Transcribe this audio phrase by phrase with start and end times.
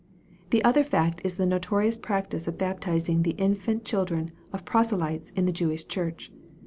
[0.49, 5.45] The other fact is the notorious practice of baptizing the infant children of proselytes in
[5.45, 6.31] the Jewish Church.